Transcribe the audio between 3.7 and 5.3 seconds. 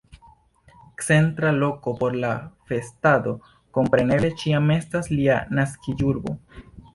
kompreneble ĉiam estas